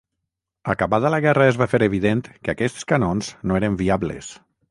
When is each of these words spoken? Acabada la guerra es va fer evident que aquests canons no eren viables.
Acabada 0.73 1.11
la 1.15 1.19
guerra 1.25 1.45
es 1.51 1.59
va 1.63 1.67
fer 1.73 1.81
evident 1.89 2.25
que 2.47 2.55
aquests 2.55 2.87
canons 2.95 3.31
no 3.51 3.61
eren 3.63 3.77
viables. 3.85 4.35